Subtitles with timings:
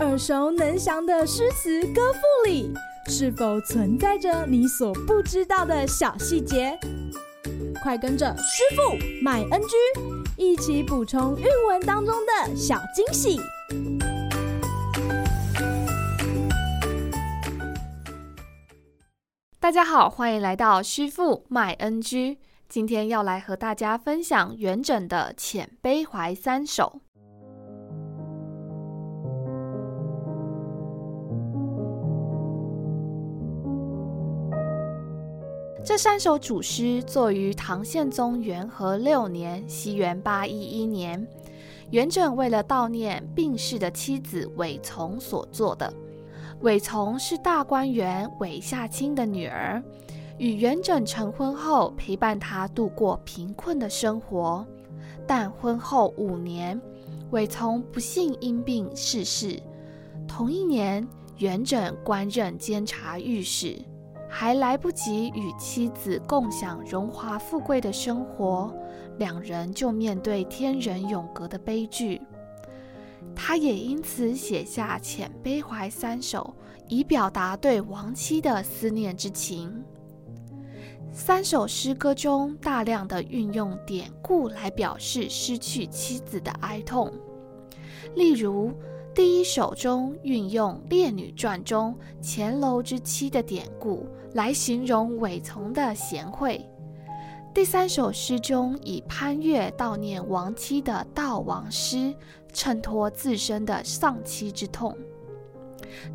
[0.00, 2.72] 耳熟能详的诗词歌赋里，
[3.08, 6.78] 是否存在着你所不知道的小细节？
[7.82, 9.76] 快跟着师傅麦恩居
[10.36, 13.38] 一起补充韵文当中的小惊喜！
[19.60, 27.00] 大家好，欢迎来到师傅麦恩居，今天要来和大家分享元稹的《遣悲怀三首》。
[35.84, 41.28] 这三首主诗作于唐宪宗元和六年（西元八一一年），
[41.92, 45.92] 元稹为了悼念病逝的妻子韦丛所作的。
[46.60, 49.82] 韦丛是大观园韦夏卿的女儿，
[50.38, 54.66] 与元稹成婚后，陪伴他度过贫困的生活。
[55.26, 56.80] 但婚后五年，
[57.30, 59.60] 韦丛不幸因病逝世。
[60.26, 63.78] 同一年，元稹官任监察御史。
[64.36, 68.74] 还来不及与妻子共享荣华富贵的生活，
[69.16, 72.20] 两人就面对天人永隔的悲剧。
[73.32, 76.52] 他也因此写下《遣悲怀三首》，
[76.88, 79.84] 以表达对亡妻的思念之情。
[81.12, 87.08] 三首诗歌中大量的运用典故来表示失去妻子的哀痛，
[88.16, 88.72] 例如。
[89.14, 96.60] 第一首中运用《列女传》中钱楼之妻的典故来形容韦丛的贤惠。
[97.54, 102.12] 第三首诗中以潘岳悼念亡妻的悼亡诗，
[102.52, 104.96] 衬托自身的丧妻之痛。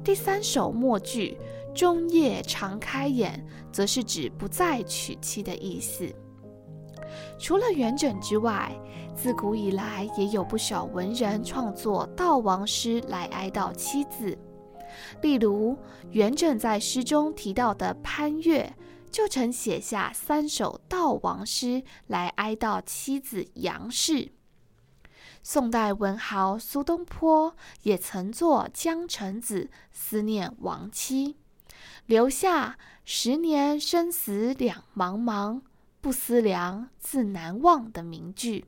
[0.03, 1.37] 第三首末句
[1.73, 6.13] “终夜长开眼”则是指不再娶妻的意思。
[7.37, 8.71] 除了元稹之外，
[9.15, 14.37] 自古以来也有不少文人创作悼亡诗来哀悼妻子。
[15.21, 15.77] 例如，
[16.11, 18.75] 元稹在诗中提到的潘岳，
[19.11, 24.31] 就曾写下三首悼亡诗来哀悼妻子杨氏。
[25.41, 31.37] 宋代文豪苏东坡也曾作《江城子》，思念亡妻，
[32.07, 35.61] 留下“十年生死两茫茫”。
[36.01, 38.65] 不思量，自难忘的名句。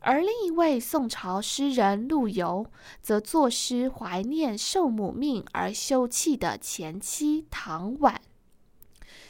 [0.00, 2.66] 而另一位宋朝诗人陆游，
[3.00, 8.20] 则作诗怀念受母命而休憩的前妻唐婉。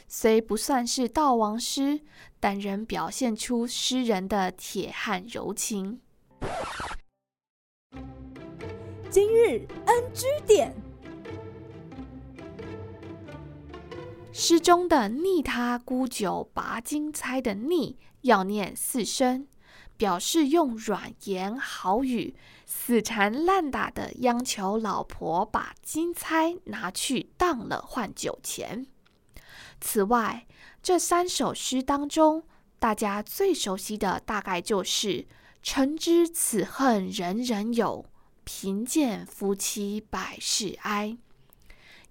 [0.07, 2.01] 虽不算是悼亡诗，
[2.39, 6.01] 但仍表现出诗人的铁汉柔情。
[9.09, 10.88] 今日 NG 点。
[14.41, 19.45] 诗中的“逆他沽酒拔金钗”的“逆”要念四声，
[19.97, 22.33] 表示用软言好语、
[22.65, 28.87] 死缠烂打的央求老婆把金钗拿去当了换酒钱。
[29.81, 30.47] 此外，
[30.81, 32.43] 这三首诗当中，
[32.79, 35.27] 大家最熟悉的大概就是
[35.61, 38.05] “诚知此恨人人有，
[38.45, 41.17] 贫贱夫妻百事哀”。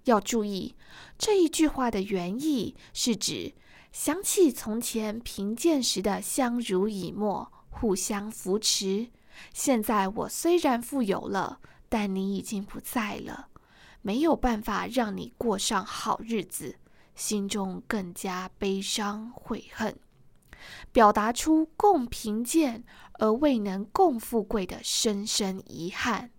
[0.05, 0.75] 要注意，
[1.17, 3.53] 这一句话的原意是指
[3.91, 9.09] 想起从前贫贱时的相濡以沫、互相扶持。
[9.53, 13.47] 现在我虽然富有了，但你已经不在了，
[14.01, 16.75] 没有办法让你过上好日子，
[17.15, 19.97] 心中更加悲伤悔恨，
[20.91, 22.83] 表达出共贫贱
[23.13, 26.31] 而未能共富贵的深深遗憾。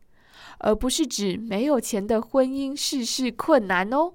[0.61, 4.15] 而不是指没有钱的婚姻事事困难哦。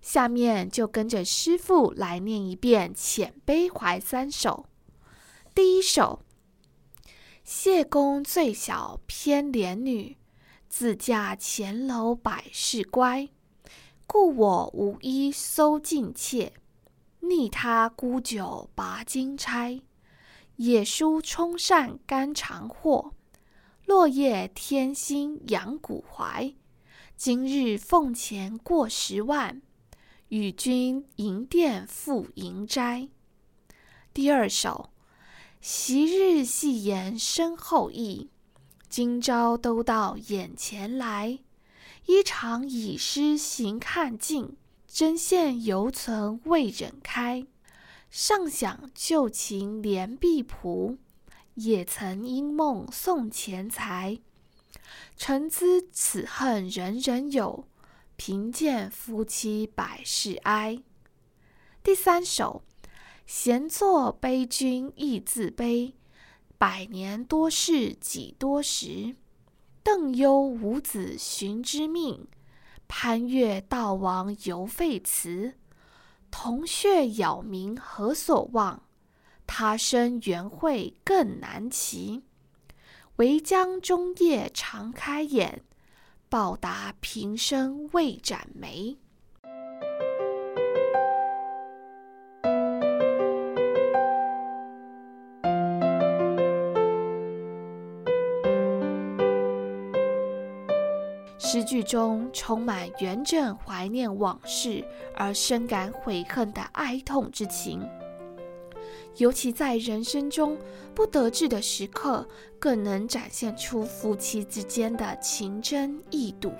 [0.00, 4.66] 下面就跟着师傅来念一遍《遣悲怀三首》。
[5.54, 6.22] 第一首：
[7.44, 10.16] 谢公最小偏怜女，
[10.68, 13.28] 自嫁前楼百事乖。
[14.06, 16.52] 故我无衣搜尽妾，
[17.20, 19.80] 逆他沽酒拔金钗。
[20.56, 23.12] 野书充膳肝肠货。
[23.90, 26.54] 落叶添薪养古槐，
[27.16, 29.60] 今日俸钱过十万，
[30.28, 33.08] 与君营店赴营斋。
[34.14, 34.90] 第二首，
[35.60, 38.30] 昔日戏言身后意，
[38.88, 41.40] 今朝都到眼前来。
[42.06, 44.56] 衣裳已湿行看尽，
[44.86, 47.44] 针线犹存未忍开。
[48.08, 50.96] 尚想旧情怜婢仆。
[51.54, 54.20] 也曾因梦送钱财，
[55.16, 57.66] 诚知此恨人人有，
[58.16, 60.82] 贫贱夫妻百事哀。
[61.82, 62.62] 第三首，
[63.26, 65.94] 闲坐悲君意自悲，
[66.58, 69.16] 百年多事几多时，
[69.82, 72.28] 邓攸无子寻之命。
[72.86, 75.54] 攀越道王犹废词，
[76.30, 78.82] 铜雀杳冥何所望？
[79.52, 82.22] 他生缘会更难期。
[83.16, 85.64] 唯将终夜长开眼，
[86.28, 88.96] 报答平生未展眉。
[101.38, 104.84] 诗句中充满元稹怀念往事
[105.16, 107.80] 而深感悔恨的哀痛之情，
[109.16, 110.56] 尤其在人生中
[110.94, 112.26] 不得志的时刻，
[112.58, 116.52] 更能展现出夫妻之间的情真意笃。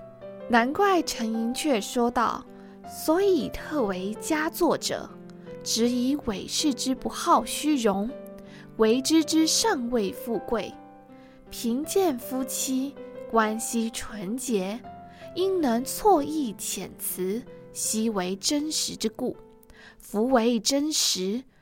[0.49, 2.45] 难怪陈寅恪说道
[2.89, 5.09] ：“所以特为佳作者，
[5.63, 8.11] 只以委世之不好虚荣，
[8.77, 10.73] 为之之尚未富贵，
[11.51, 12.95] 贫贱夫妻。”
[13.31, 14.81] 关系纯洁，
[15.37, 17.41] 因能错意遣词，
[17.73, 19.37] 悉为真实之故。
[20.01, 21.45] 夫为真实，